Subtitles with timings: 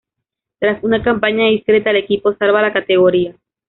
[0.57, 3.35] Tras una campaña discreta el equipo salva la categoría.